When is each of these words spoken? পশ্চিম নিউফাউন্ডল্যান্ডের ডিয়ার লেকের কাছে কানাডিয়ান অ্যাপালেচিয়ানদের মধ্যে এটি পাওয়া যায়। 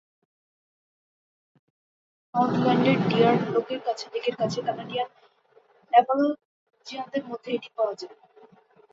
পশ্চিম 2.33 2.59
নিউফাউন্ডল্যান্ডের 2.63 2.97
ডিয়ার 3.09 3.35
লেকের 3.53 3.79
কাছে 4.37 4.59
কানাডিয়ান 4.67 5.09
অ্যাপালেচিয়ানদের 5.93 7.23
মধ্যে 7.29 7.49
এটি 7.53 7.69
পাওয়া 7.75 7.93
যায়। 7.99 8.15